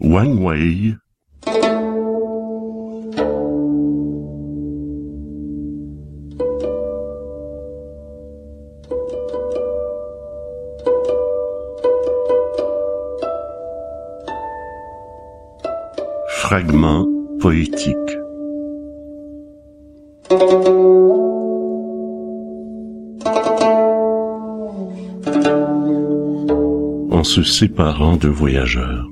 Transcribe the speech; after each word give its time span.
Wang 0.00 0.38
Wei 0.38 0.94
Fragment 16.28 17.06
poétique 17.40 17.94
En 27.10 27.24
se 27.24 27.42
séparant 27.42 28.16
de 28.16 28.28
voyageurs. 28.28 29.07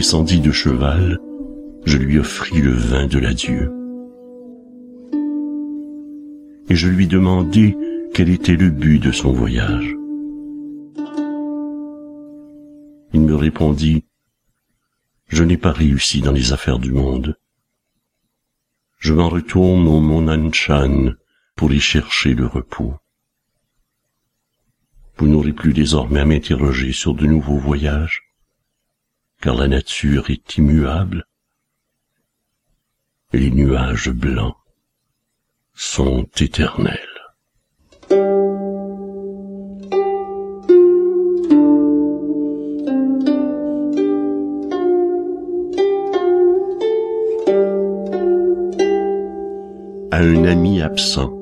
Je 0.00 0.04
descendis 0.06 0.40
de 0.40 0.50
cheval, 0.50 1.20
je 1.84 1.98
lui 1.98 2.18
offris 2.18 2.62
le 2.62 2.72
vin 2.72 3.06
de 3.06 3.18
l'adieu. 3.18 3.70
Et 6.70 6.74
je 6.74 6.88
lui 6.88 7.06
demandai 7.06 7.76
quel 8.14 8.30
était 8.30 8.56
le 8.56 8.70
but 8.70 8.98
de 8.98 9.12
son 9.12 9.30
voyage. 9.30 9.94
Il 13.12 13.20
me 13.20 13.34
répondit, 13.34 14.06
Je 15.28 15.44
n'ai 15.44 15.58
pas 15.58 15.72
réussi 15.72 16.22
dans 16.22 16.32
les 16.32 16.54
affaires 16.54 16.78
du 16.78 16.92
monde. 16.92 17.36
Je 19.00 19.12
m'en 19.12 19.28
retourne 19.28 19.86
au 19.86 20.00
mont 20.00 20.24
pour 21.56 21.72
y 21.74 21.78
chercher 21.78 22.32
le 22.32 22.46
repos. 22.46 22.94
Vous 25.18 25.28
n'aurez 25.28 25.52
plus 25.52 25.74
désormais 25.74 26.20
à 26.20 26.24
m'interroger 26.24 26.92
sur 26.92 27.12
de 27.12 27.26
nouveaux 27.26 27.58
voyages, 27.58 28.29
car 29.40 29.54
la 29.54 29.68
nature 29.68 30.30
est 30.30 30.56
immuable 30.56 31.24
les 33.32 33.50
nuages 33.50 34.10
blancs 34.10 34.56
sont 35.74 36.26
éternels. 36.40 36.98
À 50.10 50.18
un 50.18 50.44
ami 50.44 50.82
absent. 50.82 51.39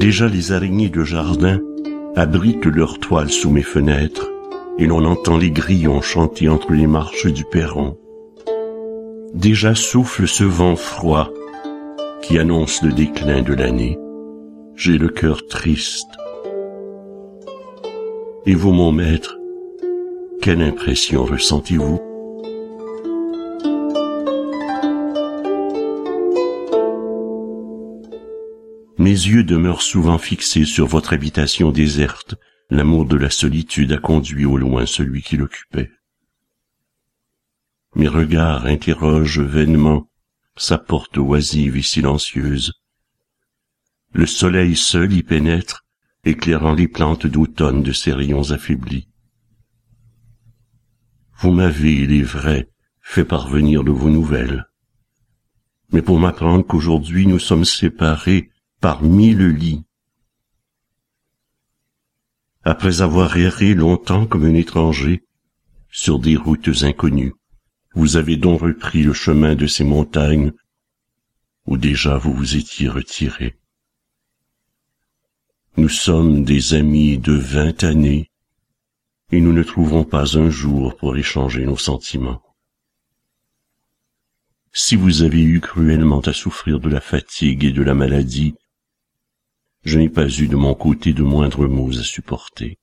Déjà 0.00 0.28
les 0.28 0.50
araignées 0.52 0.88
de 0.88 1.04
jardin 1.04 1.60
abritent 2.16 2.64
leurs 2.64 2.98
toiles 2.98 3.28
sous 3.28 3.50
mes 3.50 3.62
fenêtres, 3.62 4.30
et 4.78 4.86
l'on 4.86 5.04
entend 5.04 5.36
les 5.36 5.50
grillons 5.50 6.00
chanter 6.00 6.48
entre 6.48 6.72
les 6.72 6.86
marches 6.86 7.26
du 7.26 7.44
perron. 7.44 7.98
Déjà 9.34 9.74
souffle 9.74 10.26
ce 10.26 10.42
vent 10.42 10.74
froid 10.74 11.28
qui 12.22 12.38
annonce 12.38 12.82
le 12.82 12.92
déclin 12.92 13.42
de 13.42 13.52
l'année. 13.52 13.98
J'ai 14.74 14.96
le 14.96 15.10
cœur 15.10 15.46
triste. 15.48 16.08
Et 18.46 18.54
vous, 18.54 18.72
mon 18.72 18.92
maître, 18.92 19.36
quelle 20.40 20.62
impression 20.62 21.26
ressentez-vous? 21.26 22.09
Mes 29.00 29.12
yeux 29.12 29.44
demeurent 29.44 29.80
souvent 29.80 30.18
fixés 30.18 30.66
sur 30.66 30.86
votre 30.86 31.14
habitation 31.14 31.72
déserte. 31.72 32.34
L'amour 32.68 33.06
de 33.06 33.16
la 33.16 33.30
solitude 33.30 33.92
a 33.92 33.96
conduit 33.96 34.44
au 34.44 34.58
loin 34.58 34.84
celui 34.84 35.22
qui 35.22 35.38
l'occupait. 35.38 35.90
Mes 37.94 38.08
regards 38.08 38.66
interrogent 38.66 39.40
vainement 39.40 40.10
sa 40.54 40.76
porte 40.76 41.16
oisive 41.16 41.78
et 41.78 41.82
silencieuse. 41.82 42.74
Le 44.12 44.26
soleil 44.26 44.76
seul 44.76 45.14
y 45.14 45.22
pénètre, 45.22 45.86
éclairant 46.26 46.74
les 46.74 46.86
plantes 46.86 47.26
d'automne 47.26 47.82
de 47.82 47.92
ses 47.92 48.12
rayons 48.12 48.50
affaiblis. 48.50 49.08
Vous 51.38 51.52
m'avez, 51.52 51.94
il 51.94 52.12
est 52.12 52.22
vrai, 52.22 52.68
fait 53.00 53.24
parvenir 53.24 53.82
de 53.82 53.92
vos 53.92 54.10
nouvelles. 54.10 54.66
Mais 55.90 56.02
pour 56.02 56.18
m'apprendre 56.18 56.66
qu'aujourd'hui 56.66 57.26
nous 57.26 57.38
sommes 57.38 57.64
séparés 57.64 58.50
par 58.80 59.02
mille 59.02 59.46
lits. 59.48 59.84
Après 62.62 63.02
avoir 63.02 63.36
erré 63.36 63.74
longtemps 63.74 64.26
comme 64.26 64.44
un 64.44 64.54
étranger 64.54 65.22
sur 65.90 66.18
des 66.18 66.36
routes 66.36 66.82
inconnues, 66.82 67.34
vous 67.94 68.16
avez 68.16 68.36
donc 68.36 68.62
repris 68.62 69.02
le 69.02 69.12
chemin 69.12 69.54
de 69.54 69.66
ces 69.66 69.84
montagnes 69.84 70.52
où 71.66 71.76
déjà 71.76 72.16
vous 72.16 72.32
vous 72.32 72.56
étiez 72.56 72.88
retiré. 72.88 73.58
Nous 75.76 75.88
sommes 75.88 76.44
des 76.44 76.74
amis 76.74 77.18
de 77.18 77.32
vingt 77.32 77.84
années 77.84 78.30
et 79.30 79.40
nous 79.40 79.52
ne 79.52 79.62
trouverons 79.62 80.04
pas 80.04 80.38
un 80.38 80.50
jour 80.50 80.96
pour 80.96 81.16
échanger 81.16 81.64
nos 81.64 81.76
sentiments. 81.76 82.42
Si 84.72 84.96
vous 84.96 85.22
avez 85.22 85.42
eu 85.42 85.60
cruellement 85.60 86.20
à 86.20 86.32
souffrir 86.32 86.80
de 86.80 86.88
la 86.88 87.00
fatigue 87.00 87.64
et 87.64 87.72
de 87.72 87.82
la 87.82 87.94
maladie, 87.94 88.54
je 89.82 89.98
n'ai 89.98 90.08
pas 90.08 90.28
eu 90.28 90.48
de 90.48 90.56
mon 90.56 90.74
côté 90.74 91.12
de 91.12 91.22
moindres 91.22 91.68
maux 91.68 91.98
à 91.98 92.02
supporter. 92.02 92.78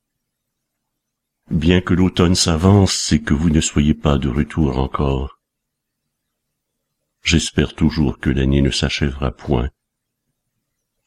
Bien 1.49 1.81
que 1.81 1.93
l'automne 1.93 2.35
s'avance 2.35 3.11
et 3.11 3.21
que 3.21 3.33
vous 3.33 3.49
ne 3.49 3.61
soyez 3.61 3.93
pas 3.93 4.17
de 4.17 4.29
retour 4.29 4.79
encore, 4.79 5.39
j'espère 7.23 7.73
toujours 7.73 8.19
que 8.19 8.29
l'année 8.29 8.61
ne 8.61 8.71
s'achèvera 8.71 9.31
point 9.31 9.69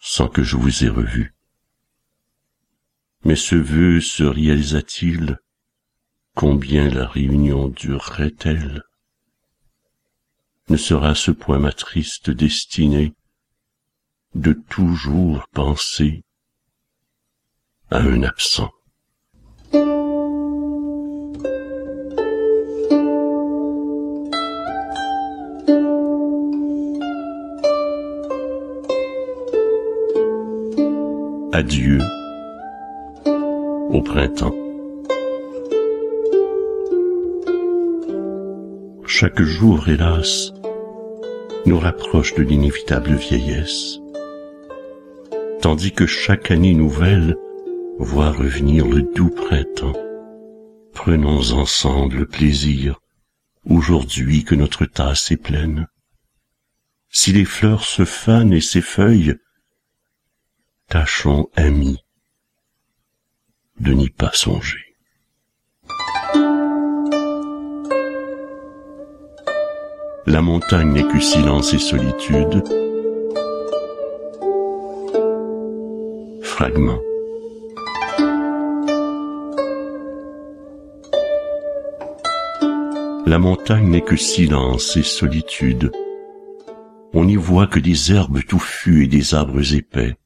sans 0.01 0.29
que 0.29 0.43
je 0.43 0.57
vous 0.57 0.85
ai 0.85 0.89
revu. 0.89 1.35
Mais 3.25 3.37
ce 3.37 3.55
vœu 3.55 4.01
se 4.01 4.23
réalisa-t-il? 4.23 5.39
Combien 6.35 6.89
la 6.89 7.07
réunion 7.07 7.69
durerait-elle? 7.69 8.83
Ne 10.71 10.79
sera 10.79 11.15
ce 11.15 11.31
point 11.31 11.59
ma 11.59 11.73
triste 11.73 12.31
destinée? 12.31 13.13
De 14.35 14.53
toujours 14.53 15.45
penser 15.53 16.23
à 17.91 17.99
un 17.99 18.23
absent. 18.23 18.71
Adieu 31.53 31.99
au 33.91 34.01
printemps. 34.03 34.55
Chaque 39.07 39.43
jour, 39.43 39.89
hélas, 39.89 40.53
nous 41.67 41.79
rapproche 41.79 42.35
de 42.35 42.43
l'inévitable 42.43 43.15
vieillesse 43.15 44.01
tandis 45.61 45.93
que 45.93 46.07
chaque 46.07 46.51
année 46.51 46.75
nouvelle 46.75 47.37
voit 47.99 48.31
revenir 48.31 48.87
le 48.87 49.03
doux 49.03 49.31
printemps. 49.31 49.97
Prenons 50.95 51.53
ensemble 51.53 52.19
le 52.19 52.27
plaisir, 52.27 53.01
aujourd'hui 53.65 54.45
que 54.45 54.55
notre 54.55 54.87
tasse 54.87 55.31
est 55.31 55.37
pleine. 55.37 55.87
Si 57.11 57.33
les 57.33 57.45
fleurs 57.45 57.85
se 57.85 58.05
fanent 58.05 58.53
et 58.53 58.61
s'effeuillent, 58.61 59.37
tâchons, 60.89 61.49
amis, 61.57 61.99
de 63.81 63.93
n'y 63.93 64.09
pas 64.09 64.33
songer. 64.33 64.97
La 70.27 70.43
montagne 70.43 70.93
n'est 70.93 71.09
que 71.09 71.21
silence 71.21 71.75
et 71.75 71.79
solitude, 71.79 72.63
La 83.27 83.39
montagne 83.39 83.89
n'est 83.89 84.05
que 84.05 84.17
silence 84.17 84.95
et 84.99 85.03
solitude. 85.03 85.91
on 87.15 87.25
n'y 87.25 87.37
voit 87.37 87.67
que 87.67 87.79
des 87.79 88.13
herbes 88.13 88.45
touffues 88.45 89.05
et 89.05 89.07
des 89.07 89.33
arbres 89.35 89.75
épais. 89.75 90.19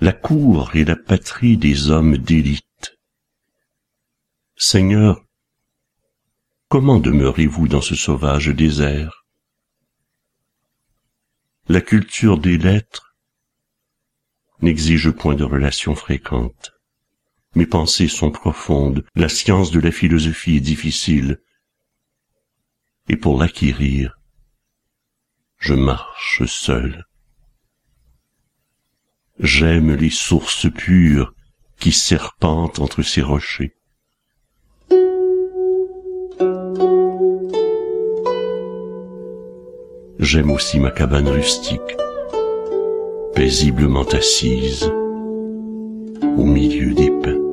La 0.00 0.12
cour 0.12 0.74
est 0.74 0.84
la 0.84 0.96
patrie 0.96 1.56
des 1.56 1.90
hommes 1.90 2.18
d'élite. 2.18 2.98
Seigneur, 4.56 5.24
comment 6.68 6.98
demeurez-vous 6.98 7.68
dans 7.68 7.80
ce 7.80 7.94
sauvage 7.94 8.48
désert? 8.48 9.24
La 11.68 11.80
culture 11.80 12.38
des 12.38 12.58
lettres 12.58 13.07
n'exige 14.60 15.10
point 15.10 15.34
de 15.34 15.44
relations 15.44 15.94
fréquentes. 15.94 16.72
Mes 17.54 17.66
pensées 17.66 18.08
sont 18.08 18.30
profondes, 18.30 19.04
la 19.14 19.28
science 19.28 19.70
de 19.70 19.80
la 19.80 19.90
philosophie 19.90 20.56
est 20.56 20.60
difficile, 20.60 21.40
et 23.08 23.16
pour 23.16 23.38
l'acquérir, 23.40 24.18
je 25.58 25.74
marche 25.74 26.44
seul. 26.44 27.06
J'aime 29.40 29.94
les 29.94 30.10
sources 30.10 30.70
pures 30.72 31.32
qui 31.78 31.92
serpentent 31.92 32.80
entre 32.80 33.02
ces 33.02 33.22
rochers. 33.22 33.74
J'aime 40.18 40.50
aussi 40.50 40.80
ma 40.80 40.90
cabane 40.90 41.28
rustique, 41.28 41.96
paisiblement 43.38 44.02
assise 44.14 44.90
au 46.36 46.42
milieu 46.42 46.92
des 46.92 47.08
pins. 47.22 47.47